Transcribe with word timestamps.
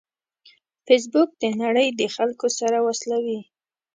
فېسبوک 0.85 1.29
د 1.41 1.43
نړۍ 1.61 1.87
د 1.99 2.01
خلکو 2.15 2.47
سره 2.59 2.77
وصلوي 2.87 3.39